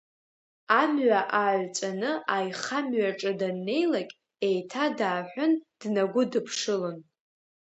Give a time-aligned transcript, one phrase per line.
[0.81, 4.13] Амҩа ааҩҵәаны аихамҩаҿы даннеилакь,
[4.47, 6.97] еиҭа дааҳәын днагәыдыԥшылон.